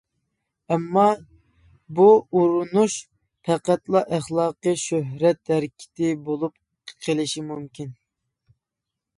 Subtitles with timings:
[0.75, 1.03] ئەمما
[1.99, 2.07] بۇ
[2.39, 2.95] ئۇرۇنۇش
[3.49, 7.95] پەقەتلا ئەخلاقى شۆھرەت ھەرىكىتى بولۇپ قىلىشى مۇمكىن.